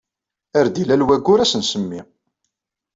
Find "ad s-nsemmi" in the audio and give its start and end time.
1.39-2.01